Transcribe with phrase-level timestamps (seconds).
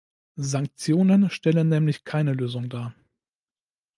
[0.39, 2.95] Sanktionen stellen nämlich keine Lösung dar.